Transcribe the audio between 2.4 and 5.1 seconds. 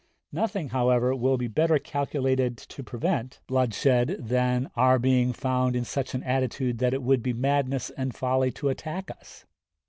to prevent bloodshed than our